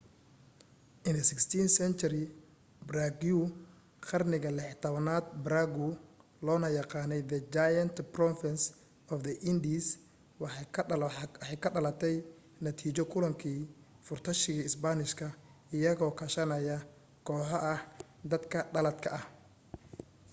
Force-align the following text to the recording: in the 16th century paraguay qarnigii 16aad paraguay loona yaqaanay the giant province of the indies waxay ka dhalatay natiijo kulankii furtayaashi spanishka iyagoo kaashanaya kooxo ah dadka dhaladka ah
in 1.07 1.13
the 1.19 1.25
16th 1.31 1.73
century 1.81 2.21
paraguay 2.87 3.41
qarnigii 4.05 4.53
16aad 4.69 5.25
paraguay 5.43 5.91
loona 6.45 6.69
yaqaanay 6.77 7.21
the 7.33 7.39
giant 7.57 7.95
province 8.17 8.63
of 9.13 9.19
the 9.27 9.35
indies 9.51 9.85
waxay 10.43 11.55
ka 11.63 11.69
dhalatay 11.77 12.15
natiijo 12.63 13.03
kulankii 13.13 13.57
furtayaashi 14.09 14.55
spanishka 14.75 15.25
iyagoo 15.77 16.13
kaashanaya 16.19 16.77
kooxo 17.27 17.57
ah 17.73 17.79
dadka 18.31 18.59
dhaladka 18.75 19.07
ah 19.19 19.25